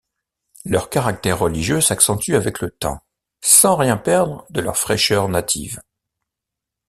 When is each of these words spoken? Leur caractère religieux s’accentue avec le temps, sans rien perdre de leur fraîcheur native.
Leur 0.65 0.89
caractère 0.89 1.37
religieux 1.37 1.79
s’accentue 1.79 2.33
avec 2.35 2.59
le 2.61 2.71
temps, 2.71 3.03
sans 3.39 3.75
rien 3.75 3.97
perdre 3.97 4.47
de 4.49 4.59
leur 4.59 4.75
fraîcheur 4.75 5.29
native. 5.29 5.79